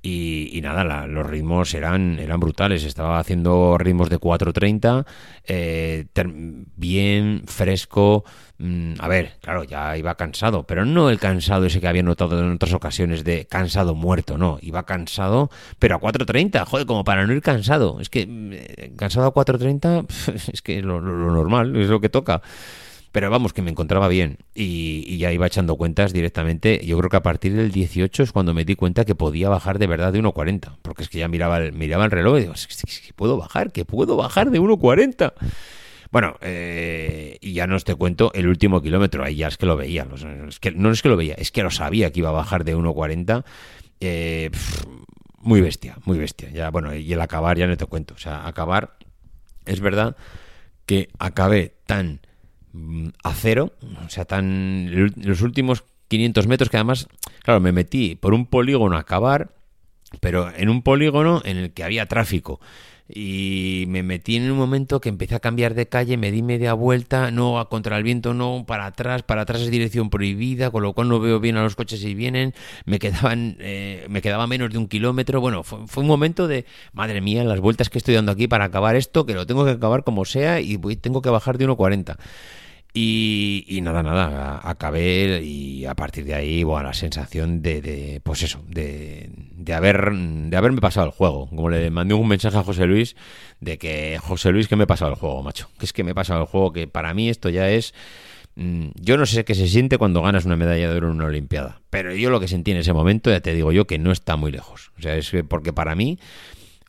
Y, 0.00 0.60
nada, 0.62 1.06
los 1.06 1.26
ritmos 1.26 1.74
eran, 1.74 2.18
eran 2.20 2.38
brutales. 2.38 2.84
Estaba 2.84 3.18
haciendo 3.18 3.76
ritmos 3.78 4.08
de 4.08 4.18
4.30, 4.18 5.04
eh, 5.44 6.06
bien 6.76 7.42
fresco. 7.46 8.24
Mm, 8.58 8.94
a 8.98 9.08
ver, 9.08 9.32
claro, 9.40 9.64
ya 9.64 9.96
iba 9.96 10.14
cansado, 10.14 10.64
pero 10.64 10.84
no 10.84 11.10
el 11.10 11.18
cansado 11.18 11.66
ese 11.66 11.80
que 11.80 11.88
había 11.88 12.02
notado 12.02 12.38
en 12.40 12.52
otras 12.52 12.72
ocasiones 12.74 13.24
de 13.24 13.46
cansado 13.46 13.94
muerto, 13.94 14.38
no. 14.38 14.58
Iba 14.62 14.86
cansado, 14.86 15.50
pero 15.78 15.96
a 15.96 16.00
4.30, 16.00 16.64
joder, 16.64 16.86
como 16.86 17.02
para 17.04 17.26
no 17.26 17.32
ir 17.32 17.42
cansado. 17.42 18.00
Es 18.00 18.08
que 18.08 18.26
mm, 18.26 18.96
cansado 18.96 19.26
a 19.26 19.34
4.30 19.34 20.50
es 20.52 20.62
que 20.62 20.80
lo, 20.80 21.00
lo 21.00 21.32
normal, 21.32 21.74
es 21.76 21.88
lo 21.88 22.00
que 22.00 22.08
toca. 22.08 22.40
Pero 23.12 23.30
vamos, 23.30 23.52
que 23.52 23.62
me 23.62 23.70
encontraba 23.70 24.08
bien 24.08 24.38
y, 24.54 25.16
ya 25.18 25.32
iba 25.32 25.46
echando 25.46 25.76
cuentas 25.76 26.12
directamente. 26.12 26.84
Yo 26.84 26.98
creo 26.98 27.10
que 27.10 27.16
a 27.16 27.22
partir 27.22 27.54
del 27.54 27.72
18 27.72 28.22
es 28.22 28.32
cuando 28.32 28.54
me 28.54 28.64
di 28.64 28.74
cuenta 28.74 29.04
que 29.04 29.14
podía 29.14 29.48
bajar 29.48 29.78
de 29.78 29.86
verdad 29.86 30.12
de 30.12 30.22
1,40. 30.22 30.76
Porque 30.82 31.02
es 31.02 31.08
que 31.08 31.18
ya 31.18 31.28
miraba 31.28 31.58
el, 31.58 31.72
miraba 31.72 32.04
el 32.04 32.10
reloj 32.10 32.38
y 32.38 32.40
digo, 32.40 32.54
que 32.54 33.12
puedo 33.14 33.36
bajar, 33.36 33.72
que 33.72 33.84
puedo 33.84 34.16
bajar 34.16 34.50
de 34.50 34.60
1,40. 34.60 35.32
Bueno, 36.10 36.36
eh, 36.40 37.38
y 37.40 37.52
ya 37.52 37.66
no 37.66 37.78
te 37.80 37.94
cuento 37.94 38.30
el 38.34 38.46
último 38.46 38.80
kilómetro, 38.80 39.24
ahí 39.24 39.36
ya 39.36 39.48
es 39.48 39.58
que 39.58 39.66
lo 39.66 39.76
veía. 39.76 40.06
Es 40.48 40.58
que, 40.58 40.70
no 40.70 40.90
es 40.90 41.02
que 41.02 41.08
lo 41.08 41.16
veía, 41.16 41.34
es 41.34 41.50
que 41.50 41.62
lo 41.62 41.70
sabía 41.70 42.10
que 42.12 42.20
iba 42.20 42.30
a 42.30 42.32
bajar 42.32 42.64
de 42.64 42.76
1,40. 42.76 43.44
Eh, 44.00 44.50
muy 45.40 45.60
bestia, 45.60 45.96
muy 46.04 46.18
bestia. 46.18 46.50
Ya, 46.50 46.70
bueno, 46.70 46.94
y 46.94 47.12
el 47.12 47.20
acabar 47.20 47.58
ya 47.58 47.66
no 47.66 47.76
te 47.76 47.86
cuento. 47.86 48.14
O 48.14 48.18
sea, 48.18 48.46
acabar, 48.46 48.96
es 49.66 49.80
verdad 49.80 50.16
que 50.86 51.10
acabé 51.18 51.74
tan 51.86 52.20
a 53.22 53.34
cero, 53.34 53.72
o 54.04 54.10
sea, 54.10 54.24
tan 54.24 55.12
los 55.16 55.42
últimos 55.42 55.84
500 56.08 56.46
metros 56.46 56.70
que 56.70 56.76
además, 56.76 57.08
claro, 57.42 57.60
me 57.60 57.72
metí 57.72 58.16
por 58.16 58.34
un 58.34 58.46
polígono 58.46 58.96
a 58.96 59.00
acabar, 59.00 59.54
pero 60.20 60.50
en 60.54 60.68
un 60.68 60.82
polígono 60.82 61.42
en 61.44 61.56
el 61.56 61.72
que 61.72 61.84
había 61.84 62.06
tráfico. 62.06 62.60
Y 63.08 63.84
me 63.88 64.02
metí 64.02 64.36
en 64.36 64.50
un 64.50 64.58
momento 64.58 65.00
que 65.00 65.08
empecé 65.08 65.34
a 65.34 65.40
cambiar 65.40 65.74
de 65.74 65.88
calle, 65.88 66.18
me 66.18 66.30
di 66.30 66.42
media 66.42 66.74
vuelta, 66.74 67.30
no 67.30 67.58
a 67.58 67.70
contra 67.70 67.96
el 67.96 68.02
viento, 68.02 68.34
no 68.34 68.64
para 68.66 68.86
atrás, 68.86 69.22
para 69.22 69.42
atrás 69.42 69.62
es 69.62 69.70
dirección 69.70 70.10
prohibida, 70.10 70.70
con 70.70 70.82
lo 70.82 70.92
cual 70.92 71.08
no 71.08 71.18
veo 71.18 71.40
bien 71.40 71.56
a 71.56 71.62
los 71.62 71.74
coches 71.74 72.00
si 72.00 72.14
vienen, 72.14 72.54
me 72.84 72.98
quedaban, 72.98 73.56
eh, 73.60 74.04
me 74.10 74.20
quedaba 74.20 74.46
menos 74.46 74.70
de 74.70 74.78
un 74.78 74.88
kilómetro, 74.88 75.40
bueno, 75.40 75.62
fue, 75.62 75.86
fue, 75.86 76.02
un 76.02 76.08
momento 76.08 76.48
de, 76.48 76.66
madre 76.92 77.22
mía, 77.22 77.44
las 77.44 77.60
vueltas 77.60 77.88
que 77.88 77.96
estoy 77.96 78.14
dando 78.14 78.32
aquí 78.32 78.46
para 78.46 78.66
acabar 78.66 78.94
esto, 78.94 79.24
que 79.24 79.34
lo 79.34 79.46
tengo 79.46 79.64
que 79.64 79.70
acabar 79.72 80.04
como 80.04 80.26
sea 80.26 80.60
y 80.60 80.76
tengo 80.96 81.22
que 81.22 81.30
bajar 81.30 81.56
de 81.56 81.66
1.40. 81.66 82.16
Y, 82.94 83.80
nada, 83.82 84.02
nada, 84.02 84.60
acabé 84.64 85.42
y 85.44 85.84
a 85.84 85.94
partir 85.94 86.24
de 86.24 86.34
ahí, 86.34 86.64
bueno, 86.64 86.88
la 86.88 86.94
sensación 86.94 87.62
de, 87.62 88.20
pues 88.24 88.42
eso, 88.42 88.64
de, 88.66 89.30
de, 89.56 89.74
haber, 89.74 90.10
de 90.12 90.56
haberme 90.56 90.80
pasado 90.80 91.06
el 91.06 91.12
juego. 91.12 91.48
Como 91.48 91.68
le 91.68 91.90
mandé 91.90 92.14
un 92.14 92.26
mensaje 92.26 92.56
a 92.56 92.62
José 92.62 92.86
Luis 92.86 93.14
de 93.60 93.78
que, 93.78 94.18
José 94.20 94.50
Luis, 94.50 94.68
que 94.68 94.76
me 94.76 94.84
he 94.84 94.86
pasado 94.86 95.12
el 95.12 95.16
juego, 95.16 95.42
macho. 95.42 95.68
Que 95.78 95.84
es 95.84 95.92
que 95.92 96.02
me 96.02 96.12
he 96.12 96.14
pasado 96.14 96.40
el 96.40 96.46
juego, 96.46 96.72
que 96.72 96.88
para 96.88 97.14
mí 97.14 97.28
esto 97.28 97.50
ya 97.50 97.70
es... 97.70 97.94
Mm, 98.56 98.88
yo 98.96 99.16
no 99.16 99.26
sé 99.26 99.44
qué 99.44 99.54
se 99.54 99.68
siente 99.68 99.98
cuando 99.98 100.22
ganas 100.22 100.44
una 100.44 100.56
medalla 100.56 100.90
de 100.90 100.96
oro 100.96 101.10
en 101.10 101.16
una 101.16 101.26
Olimpiada, 101.26 101.80
pero 101.90 102.12
yo 102.12 102.30
lo 102.30 102.40
que 102.40 102.48
sentí 102.48 102.72
en 102.72 102.78
ese 102.78 102.92
momento, 102.92 103.30
ya 103.30 103.40
te 103.40 103.54
digo 103.54 103.70
yo, 103.70 103.86
que 103.86 103.98
no 103.98 104.10
está 104.10 104.34
muy 104.34 104.50
lejos. 104.50 104.90
O 104.98 105.02
sea, 105.02 105.14
es 105.14 105.30
que 105.30 105.44
porque 105.44 105.72
para 105.72 105.94
mí 105.94 106.18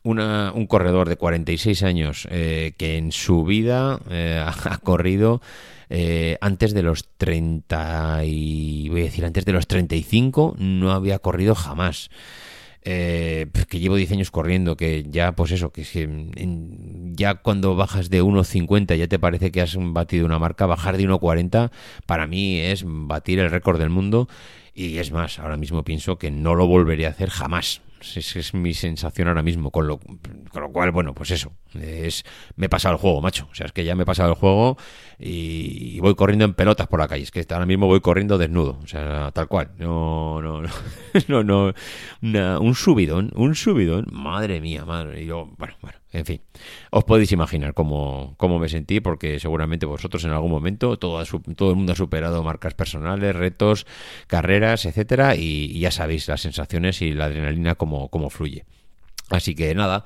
una, 0.02 0.52
un 0.54 0.66
corredor 0.66 1.08
de 1.08 1.16
46 1.16 1.82
años 1.82 2.28
eh, 2.30 2.72
que 2.76 2.96
en 2.96 3.12
su 3.12 3.44
vida 3.44 4.00
eh, 4.10 4.42
ha 4.64 4.78
corrido 4.78 5.40
eh, 5.88 6.38
antes 6.40 6.72
de 6.72 6.82
los 6.82 7.08
30 7.18 8.24
y 8.24 8.88
voy 8.88 9.00
a 9.00 9.04
decir 9.04 9.24
antes 9.24 9.44
de 9.44 9.52
los 9.52 9.66
35 9.66 10.54
no 10.58 10.92
había 10.92 11.18
corrido 11.18 11.54
jamás. 11.54 12.10
Eh, 12.82 13.46
que 13.68 13.78
llevo 13.78 13.96
10 13.96 14.12
años 14.12 14.30
corriendo, 14.30 14.74
que 14.74 15.04
ya 15.06 15.32
pues 15.32 15.50
eso, 15.50 15.70
que 15.70 15.84
ya 17.12 17.34
cuando 17.34 17.76
bajas 17.76 18.08
de 18.08 18.22
1.50 18.22 18.96
ya 18.96 19.06
te 19.06 19.18
parece 19.18 19.52
que 19.52 19.60
has 19.60 19.76
batido 19.78 20.24
una 20.24 20.38
marca, 20.38 20.64
bajar 20.64 20.96
de 20.96 21.06
1.40 21.06 21.70
para 22.06 22.26
mí 22.26 22.58
es 22.58 22.84
batir 22.86 23.38
el 23.38 23.50
récord 23.50 23.78
del 23.78 23.90
mundo 23.90 24.28
y 24.72 24.96
es 24.96 25.12
más, 25.12 25.38
ahora 25.38 25.58
mismo 25.58 25.84
pienso 25.84 26.16
que 26.16 26.30
no 26.30 26.54
lo 26.54 26.66
volveré 26.66 27.04
a 27.06 27.10
hacer 27.10 27.28
jamás. 27.28 27.82
Esa 28.00 28.38
es 28.38 28.54
mi 28.54 28.74
sensación 28.74 29.28
ahora 29.28 29.42
mismo. 29.42 29.70
Con 29.70 29.86
lo, 29.86 29.98
con 29.98 30.62
lo 30.62 30.72
cual, 30.72 30.90
bueno, 30.90 31.14
pues 31.14 31.30
eso. 31.30 31.52
Es, 31.74 32.24
me 32.56 32.66
he 32.66 32.68
pasado 32.68 32.94
el 32.94 33.00
juego, 33.00 33.20
macho. 33.20 33.48
O 33.50 33.54
sea, 33.54 33.66
es 33.66 33.72
que 33.72 33.84
ya 33.84 33.94
me 33.94 34.02
he 34.02 34.06
pasado 34.06 34.30
el 34.30 34.34
juego 34.36 34.76
y, 35.18 36.00
voy 36.00 36.14
corriendo 36.14 36.44
en 36.44 36.54
pelotas 36.54 36.86
por 36.86 37.00
la 37.00 37.08
calle. 37.08 37.22
Es 37.22 37.30
que 37.30 37.46
ahora 37.50 37.66
mismo 37.66 37.86
voy 37.86 38.00
corriendo 38.00 38.38
desnudo. 38.38 38.78
O 38.82 38.86
sea, 38.86 39.30
tal 39.32 39.48
cual. 39.48 39.70
No, 39.78 40.40
no, 40.42 40.62
no. 40.62 40.68
no, 41.28 41.44
no 41.44 42.60
un 42.60 42.74
subidón, 42.74 43.30
un 43.34 43.54
subidón. 43.54 44.06
Madre 44.10 44.60
mía, 44.60 44.84
madre. 44.84 45.22
Y 45.22 45.26
yo, 45.26 45.50
bueno, 45.58 45.74
bueno. 45.80 45.99
En 46.12 46.24
fin, 46.26 46.40
os 46.90 47.04
podéis 47.04 47.30
imaginar 47.30 47.72
cómo, 47.72 48.34
cómo 48.36 48.58
me 48.58 48.68
sentí, 48.68 48.98
porque 48.98 49.38
seguramente 49.38 49.86
vosotros 49.86 50.24
en 50.24 50.32
algún 50.32 50.50
momento 50.50 50.98
todo, 50.98 51.22
todo 51.54 51.70
el 51.70 51.76
mundo 51.76 51.92
ha 51.92 51.96
superado 51.96 52.42
marcas 52.42 52.74
personales, 52.74 53.36
retos, 53.36 53.86
carreras, 54.26 54.86
etcétera, 54.86 55.36
y, 55.36 55.78
ya 55.78 55.92
sabéis 55.92 56.26
las 56.26 56.40
sensaciones 56.40 57.00
y 57.00 57.12
la 57.12 57.26
adrenalina 57.26 57.76
cómo, 57.76 58.08
cómo 58.08 58.28
fluye. 58.28 58.64
Así 59.30 59.54
que 59.54 59.72
nada, 59.76 60.04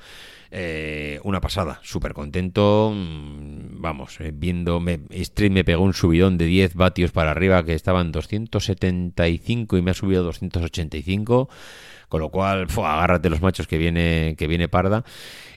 eh, 0.51 1.19
una 1.25 1.41
pasada, 1.41 1.81
súper 1.83 2.13
contento. 2.13 2.93
Mm, 2.95 3.81
vamos, 3.81 4.21
eh, 4.21 4.31
viendo, 4.33 4.79
me, 4.79 5.01
Street 5.11 5.51
me 5.51 5.65
pegó 5.65 5.83
un 5.83 5.95
subidón 5.95 6.39
de 6.39 6.45
10 6.45 6.75
vatios 6.75 7.11
para 7.11 7.33
arriba 7.33 7.65
que 7.65 7.75
estaban 7.75 8.13
275 8.13 9.79
y 9.79 9.83
me 9.83 9.91
ha 9.91 9.95
subido 9.95 10.23
285. 10.23 11.49
Con 12.09 12.21
lo 12.21 12.29
cual, 12.29 12.69
agárrate 12.71 13.31
los 13.31 13.43
machos 13.43 13.67
que 13.67 13.79
viene, 13.79 14.37
que 14.39 14.47
viene 14.47 14.69
parda. 14.69 15.05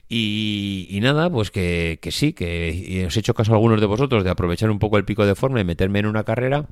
Y, 0.08 0.98
nada, 1.02 1.28
pues 1.30 1.50
que, 1.50 1.98
sí, 2.10 2.32
que 2.32 3.04
os 3.06 3.16
he 3.16 3.20
hecho 3.20 3.34
caso 3.34 3.52
a 3.52 3.56
algunos 3.56 3.80
de 3.80 3.86
vosotros 3.86 4.24
de 4.24 4.30
aprovechar 4.30 4.70
un 4.70 4.78
poco 4.78 4.96
el 4.96 5.04
pico 5.04 5.26
de 5.26 5.34
forma 5.34 5.60
y 5.60 5.64
meterme 5.64 5.98
en 5.98 6.06
una 6.06 6.24
carrera. 6.24 6.66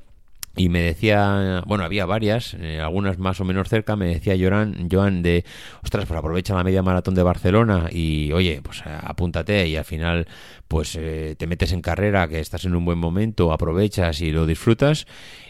Y 0.58 0.70
me 0.70 0.80
decía, 0.80 1.62
bueno, 1.66 1.84
había 1.84 2.06
varias, 2.06 2.54
eh, 2.54 2.80
algunas 2.80 3.18
más 3.18 3.38
o 3.40 3.44
menos 3.44 3.68
cerca, 3.68 3.94
me 3.94 4.06
decía 4.06 4.34
Joan, 4.40 4.88
Joan 4.90 5.22
de, 5.22 5.44
ostras, 5.84 6.06
pues 6.06 6.18
aprovecha 6.18 6.54
la 6.54 6.64
media 6.64 6.82
maratón 6.82 7.14
de 7.14 7.22
Barcelona 7.22 7.90
y, 7.92 8.32
oye, 8.32 8.62
pues 8.62 8.82
apúntate 8.86 9.68
y 9.68 9.76
al 9.76 9.84
final, 9.84 10.26
pues 10.66 10.96
eh, 10.98 11.36
te 11.38 11.46
metes 11.46 11.72
en 11.72 11.82
carrera, 11.82 12.26
que 12.26 12.40
estás 12.40 12.64
en 12.64 12.74
un 12.74 12.86
buen 12.86 12.98
momento, 12.98 13.52
aprovechas 13.52 14.22
y 14.22 14.30
lo 14.30 14.46
disfrutas. 14.46 15.06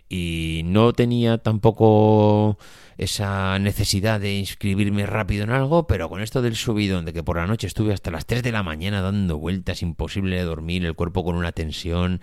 Y 0.08 0.62
no 0.64 0.92
tenía 0.92 1.38
tampoco 1.38 2.58
esa 2.98 3.58
necesidad 3.58 4.20
de 4.20 4.36
inscribirme 4.36 5.06
rápido 5.06 5.44
en 5.44 5.50
algo, 5.50 5.86
pero 5.86 6.08
con 6.08 6.22
esto 6.22 6.42
del 6.42 6.56
subidón, 6.56 7.04
de 7.04 7.12
que 7.12 7.22
por 7.22 7.36
la 7.36 7.46
noche 7.46 7.66
estuve 7.66 7.92
hasta 7.92 8.10
las 8.10 8.26
3 8.26 8.42
de 8.42 8.52
la 8.52 8.62
mañana 8.62 9.02
dando 9.02 9.38
vueltas, 9.38 9.82
imposible 9.82 10.36
de 10.36 10.44
dormir, 10.44 10.84
el 10.84 10.94
cuerpo 10.94 11.24
con 11.24 11.36
una 11.36 11.52
tensión, 11.52 12.20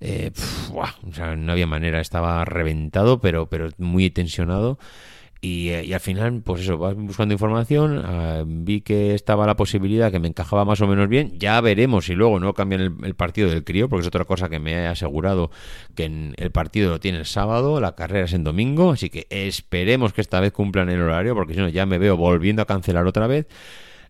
eh, 0.00 0.30
o 0.72 1.12
sea, 1.12 1.36
no 1.36 1.52
había 1.52 1.66
manera, 1.66 2.00
estaba 2.00 2.44
reventado, 2.44 3.20
pero, 3.20 3.48
pero 3.48 3.70
muy 3.78 4.10
tensionado. 4.10 4.78
Eh, 5.44 5.82
y, 5.84 5.92
al 5.92 6.00
final, 6.00 6.40
pues 6.44 6.62
eso, 6.62 6.78
vas 6.78 6.94
buscando 6.94 7.34
información, 7.34 8.00
ah, 8.04 8.44
vi 8.46 8.80
que 8.80 9.12
estaba 9.14 9.44
la 9.44 9.56
posibilidad 9.56 10.12
que 10.12 10.20
me 10.20 10.28
encajaba 10.28 10.64
más 10.64 10.80
o 10.80 10.86
menos 10.86 11.08
bien, 11.08 11.36
ya 11.36 11.60
veremos 11.60 12.06
si 12.06 12.14
luego 12.14 12.38
no 12.38 12.54
cambian 12.54 12.98
el, 13.02 13.14
partido 13.16 13.50
del 13.50 13.64
crío, 13.64 13.88
porque 13.88 14.02
es 14.02 14.06
otra 14.06 14.24
cosa 14.24 14.48
que 14.48 14.60
me 14.60 14.72
he 14.72 14.86
asegurado 14.86 15.50
que 15.96 16.04
en 16.04 16.34
el 16.36 16.52
partido 16.52 16.90
lo 16.90 17.00
tiene 17.00 17.18
el 17.18 17.26
sábado, 17.26 17.80
la 17.80 17.96
carrera 17.96 18.26
es 18.26 18.34
en 18.34 18.44
domingo, 18.44 18.92
así 18.92 19.10
que 19.10 19.26
esperemos 19.30 20.12
que 20.12 20.20
esta 20.20 20.38
vez 20.38 20.52
cumplan 20.52 20.88
el 20.90 21.00
horario, 21.00 21.34
porque 21.34 21.54
si 21.54 21.60
no 21.60 21.68
ya 21.68 21.86
me 21.86 21.98
veo 21.98 22.16
volviendo 22.16 22.62
a 22.62 22.66
cancelar 22.66 23.06
otra 23.06 23.26
vez. 23.26 23.46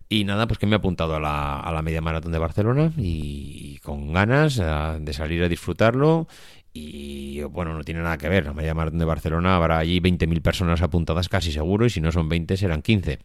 Y 0.09 0.25
nada, 0.25 0.45
pues 0.47 0.59
que 0.59 0.67
me 0.67 0.73
he 0.73 0.77
apuntado 0.77 1.15
a 1.15 1.19
la, 1.19 1.59
a 1.59 1.71
la 1.71 1.81
media 1.81 2.01
maratón 2.01 2.33
de 2.33 2.37
Barcelona 2.37 2.91
y, 2.97 3.79
con 3.79 4.13
ganas 4.13 4.59
ah, 4.59 4.97
de 4.99 5.13
salir 5.13 5.41
a 5.41 5.49
disfrutarlo 5.49 6.27
y 6.73 7.41
bueno, 7.43 7.73
no 7.73 7.83
tiene 7.83 8.01
nada 8.01 8.17
que 8.17 8.29
ver. 8.29 8.45
La 8.45 8.53
media 8.53 8.73
maratón 8.73 8.99
de 8.99 9.05
Barcelona 9.05 9.55
habrá 9.55 9.77
allí 9.77 9.99
20.000 9.99 10.41
personas 10.41 10.81
apuntadas 10.81 11.29
casi 11.29 11.51
seguro 11.51 11.85
y 11.85 11.89
si 11.89 12.01
no 12.01 12.11
son 12.11 12.27
20 12.29 12.57
serán 12.57 12.81
15. 12.81 13.19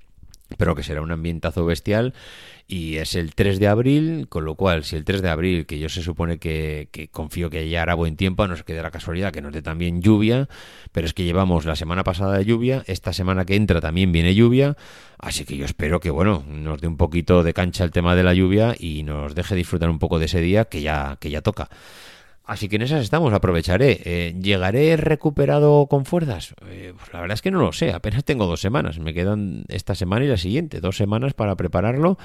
Pero 0.57 0.75
que 0.75 0.83
será 0.83 1.02
un 1.02 1.11
ambientazo 1.11 1.64
bestial 1.67 2.14
y 2.67 2.97
es 2.97 3.14
el 3.14 3.35
3 3.35 3.59
de 3.59 3.69
abril, 3.69 4.26
con 4.28 4.45
lo 4.45 4.55
cual 4.55 4.85
si 4.85 4.97
el 4.97 5.05
3 5.05 5.21
de 5.21 5.28
abril, 5.31 5.67
que 5.67 5.78
yo 5.78 5.88
se 5.88 6.02
supone 6.02 6.38
que, 6.38 7.09
confío 7.12 7.49
que 7.50 7.69
ya 7.69 7.83
hará 7.83 7.95
buen 7.95 8.17
tiempo, 8.17 8.47
no 8.47 8.57
se 8.57 8.64
quede 8.64 8.83
la 8.83 8.90
casualidad 8.90 9.33
que 9.33 9.43
nos 9.43 9.52
dé 9.52 9.61
también 9.61 10.00
lluvia, 10.02 10.49
pero 10.93 11.07
es 11.07 11.14
que 11.14 11.25
llevamos 11.25 11.64
la 11.64 11.76
semana 11.76 12.05
pasada 12.05 12.37
de 12.37 12.45
lluvia, 12.45 12.83
esta 12.87 13.12
semana 13.14 13.47
que 13.47 13.57
entra 13.57 13.81
también 13.81 14.12
viene 14.12 14.35
lluvia, 14.35 14.76
así 15.19 15.45
que 15.45 15.57
yo 15.57 15.64
espero 15.64 16.00
que 16.00 16.11
bueno, 16.11 16.45
nos 16.47 16.81
dé 16.81 16.88
un 16.88 16.99
poquito 16.99 17.43
de 17.43 17.55
cancha 17.55 17.85
el 17.85 17.90
tema 17.90 18.14
de 18.14 18.23
la 18.23 18.35
lluvia 18.35 18.75
y 18.78 19.02
nos 19.02 19.35
deje 19.35 19.55
disfrutar 19.55 19.88
un 19.88 19.99
poco 19.99 20.19
de 20.19 20.26
ese 20.26 20.40
día 20.40 20.67
que 20.67 20.83
ya, 20.83 21.17
que 21.21 21.31
ya 21.31 21.40
toca. 21.40 21.71
Así 22.49 22.71
que 22.71 22.76
en 22.76 22.83
esas 22.83 23.02
estamos, 23.02 23.35
aprovecharé. 23.35 24.00
Eh, 24.07 24.35
¿Llegaré 24.40 24.97
recuperado 24.97 25.87
con 25.87 26.07
fuerzas? 26.07 26.55
Eh, 26.67 26.95
pues 26.97 27.12
la 27.12 27.21
verdad 27.21 27.35
es 27.35 27.43
que 27.43 27.50
no 27.50 27.61
lo 27.61 27.75
sé, 27.75 27.93
apenas 27.93 28.25
tengo 28.25 28.47
dos 28.47 28.62
semanas. 28.62 28.99
Me 28.99 29.12
quedan 29.12 29.67
esta 29.69 29.95
semana 29.95 30.25
y 30.25 30.28
la 30.28 30.38
siguiente, 30.38 30.81
dos 30.81 30.97
semanas 30.97 31.35
para 31.35 31.57
prepararlo. 31.57 32.17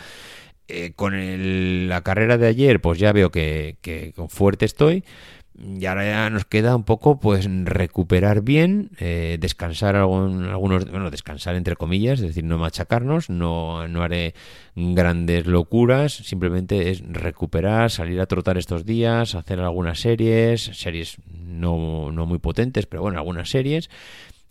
Eh, 0.69 0.93
con 0.95 1.89
la 1.89 2.01
carrera 2.03 2.37
de 2.37 2.47
ayer, 2.47 2.79
pues 2.79 2.99
ya 2.99 3.11
veo 3.11 3.31
que, 3.31 3.75
que 3.81 4.13
con 4.13 4.29
fuerte 4.29 4.63
estoy, 4.63 5.03
y 5.55 5.85
ahora 5.85 6.05
ya 6.05 6.29
nos 6.29 6.45
queda 6.45 6.75
un 6.75 6.83
poco 6.83 7.19
pues 7.19 7.47
recuperar 7.65 8.41
bien, 8.41 8.89
eh, 8.99 9.37
descansar 9.39 9.95
algunos, 9.95 10.89
bueno, 10.89 11.11
descansar 11.11 11.55
entre 11.55 11.75
comillas, 11.75 12.19
es 12.19 12.27
decir, 12.27 12.43
no 12.43 12.57
machacarnos, 12.57 13.29
no, 13.29 13.87
no 13.87 14.01
haré 14.01 14.33
grandes 14.75 15.45
locuras, 15.45 16.13
simplemente 16.13 16.89
es 16.89 17.03
recuperar, 17.07 17.91
salir 17.91 18.19
a 18.19 18.25
trotar 18.25 18.57
estos 18.57 18.85
días, 18.85 19.35
hacer 19.35 19.59
algunas 19.59 19.99
series, 19.99 20.63
series 20.73 21.17
no, 21.31 22.11
no 22.11 22.25
muy 22.25 22.39
potentes, 22.39 22.87
pero 22.87 23.03
bueno, 23.03 23.19
algunas 23.19 23.49
series, 23.49 23.89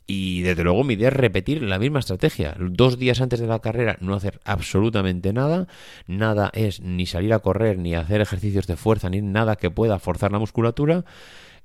y 0.06 0.42
desde 0.42 0.64
luego 0.64 0.84
mi 0.84 0.94
idea 0.94 1.08
es 1.08 1.14
repetir 1.14 1.62
la 1.62 1.78
misma 1.78 2.00
estrategia. 2.00 2.56
Dos 2.58 2.98
días 2.98 3.20
antes 3.20 3.40
de 3.40 3.46
la 3.46 3.60
carrera 3.60 3.96
no 4.00 4.14
hacer 4.14 4.40
absolutamente 4.44 5.32
nada. 5.32 5.68
Nada 6.06 6.50
es 6.54 6.80
ni 6.80 7.06
salir 7.06 7.32
a 7.32 7.38
correr, 7.38 7.78
ni 7.78 7.94
hacer 7.94 8.20
ejercicios 8.20 8.66
de 8.66 8.76
fuerza, 8.76 9.10
ni 9.10 9.22
nada 9.22 9.56
que 9.56 9.70
pueda 9.70 9.98
forzar 9.98 10.32
la 10.32 10.38
musculatura. 10.38 11.04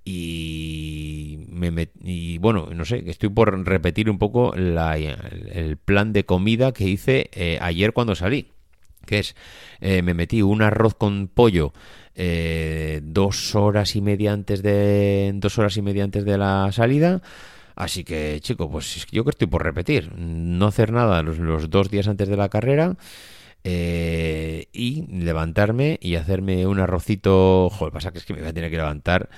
Y, 0.05 1.47
me, 1.49 1.89
y 2.01 2.37
bueno, 2.37 2.69
no 2.73 2.85
sé, 2.85 3.03
estoy 3.07 3.29
por 3.29 3.65
repetir 3.65 4.09
un 4.09 4.17
poco 4.17 4.53
el 4.53 5.77
plan 5.83 6.13
de 6.13 6.25
comida 6.25 6.71
que 6.71 6.87
hice 6.87 7.29
eh, 7.33 7.57
ayer 7.61 7.91
cuando 7.91 8.15
salí. 8.15 8.51
Que 9.05 9.19
es, 9.19 9.35
eh, 9.79 10.01
me 10.01 10.13
metí 10.13 10.41
un 10.41 10.61
arroz 10.61 10.93
con 10.93 11.27
pollo 11.27 11.73
eh, 12.19 12.99
dos 13.03 13.55
horas 13.55 13.95
y 13.95 14.01
media 14.01 14.33
antes 14.33 14.63
de 14.63 15.31
dos 15.35 15.57
horas 15.59 15.77
y 15.77 15.81
media 15.81 16.03
antes 16.03 16.25
de 16.25 16.37
la 16.37 16.71
salida 16.71 17.21
Así 17.77 18.03
que, 18.03 18.39
chico, 18.41 18.71
pues 18.71 19.05
yo 19.11 19.23
que 19.23 19.29
estoy 19.29 19.45
por 19.45 19.63
repetir. 19.63 20.11
No 20.17 20.65
hacer 20.65 20.91
nada 20.91 21.21
los, 21.21 21.69
dos 21.69 21.91
días 21.91 22.07
antes 22.07 22.27
de 22.27 22.35
la 22.35 22.49
carrera. 22.49 22.97
Eh, 23.63 24.65
y 24.73 25.05
levantarme 25.07 25.99
y 26.01 26.15
hacerme 26.15 26.65
un 26.65 26.79
arrocito. 26.79 27.69
Joder, 27.69 27.93
pasa 27.93 28.11
que 28.11 28.17
es 28.17 28.25
que 28.25 28.33
me 28.33 28.39
voy 28.39 28.49
a 28.49 28.53
tener 28.53 28.71
que 28.71 28.77
levantar 28.77 29.29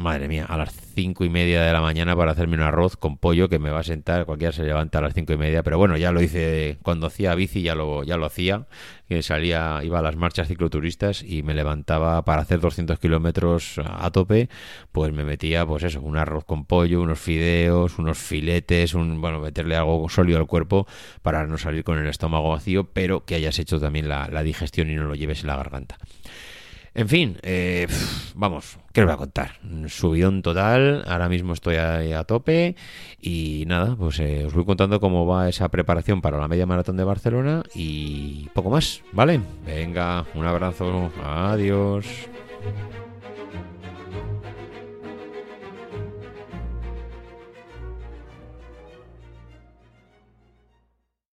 madre 0.00 0.28
mía, 0.28 0.46
a 0.48 0.56
las 0.56 0.72
cinco 0.94 1.24
y 1.24 1.28
media 1.28 1.62
de 1.62 1.72
la 1.72 1.80
mañana 1.80 2.16
para 2.16 2.32
hacerme 2.32 2.56
un 2.56 2.62
arroz 2.62 2.96
con 2.96 3.16
pollo 3.16 3.48
que 3.48 3.58
me 3.58 3.70
va 3.70 3.80
a 3.80 3.82
sentar, 3.82 4.26
cualquiera 4.26 4.52
se 4.52 4.64
levanta 4.64 4.98
a 4.98 5.02
las 5.02 5.14
cinco 5.14 5.32
y 5.32 5.36
media, 5.36 5.62
pero 5.62 5.78
bueno, 5.78 5.96
ya 5.96 6.12
lo 6.12 6.22
hice 6.22 6.78
cuando 6.82 7.06
hacía 7.06 7.34
bici, 7.34 7.62
ya 7.62 7.74
lo, 7.74 8.02
ya 8.02 8.16
lo 8.16 8.26
hacía, 8.26 8.66
que 9.08 9.22
salía, 9.22 9.80
iba 9.82 9.98
a 9.98 10.02
las 10.02 10.16
marchas 10.16 10.48
cicloturistas 10.48 11.22
y 11.22 11.42
me 11.42 11.54
levantaba 11.54 12.24
para 12.24 12.42
hacer 12.42 12.60
200 12.60 12.98
kilómetros 12.98 13.80
a 13.84 14.10
tope, 14.10 14.48
pues 14.92 15.12
me 15.12 15.24
metía, 15.24 15.66
pues 15.66 15.82
eso, 15.84 16.00
un 16.00 16.16
arroz 16.16 16.44
con 16.44 16.64
pollo, 16.64 17.00
unos 17.00 17.20
fideos, 17.20 17.98
unos 17.98 18.18
filetes, 18.18 18.94
un, 18.94 19.20
bueno, 19.20 19.40
meterle 19.40 19.76
algo 19.76 20.08
sólido 20.08 20.38
al 20.38 20.46
cuerpo 20.46 20.86
para 21.22 21.46
no 21.46 21.58
salir 21.58 21.84
con 21.84 21.98
el 21.98 22.06
estómago 22.06 22.50
vacío, 22.50 22.84
pero 22.92 23.24
que 23.24 23.34
hayas 23.34 23.58
hecho 23.58 23.78
también 23.80 24.08
la, 24.08 24.28
la 24.28 24.42
digestión 24.42 24.90
y 24.90 24.94
no 24.94 25.04
lo 25.04 25.14
lleves 25.14 25.42
en 25.42 25.48
la 25.48 25.56
garganta. 25.56 25.98
En 26.94 27.08
fin, 27.08 27.38
eh, 27.42 27.86
vamos, 28.34 28.78
¿qué 28.92 29.00
os 29.00 29.06
voy 29.06 29.14
a 29.14 29.16
contar? 29.16 29.52
Subidón 29.88 30.42
total, 30.42 31.02
ahora 31.06 31.30
mismo 31.30 31.54
estoy 31.54 31.76
a, 31.76 32.24
tope 32.24 32.76
y 33.18 33.64
nada, 33.66 33.96
pues 33.96 34.20
eh, 34.20 34.44
os 34.44 34.52
voy 34.52 34.66
contando 34.66 35.00
cómo 35.00 35.26
va 35.26 35.48
esa 35.48 35.70
preparación 35.70 36.20
para 36.20 36.38
la 36.38 36.48
media 36.48 36.66
maratón 36.66 36.98
de 36.98 37.04
Barcelona 37.04 37.62
y 37.74 38.48
poco 38.52 38.68
más, 38.68 39.02
¿vale? 39.12 39.40
Venga, 39.64 40.26
un 40.34 40.44
abrazo, 40.44 41.10
adiós. 41.24 42.06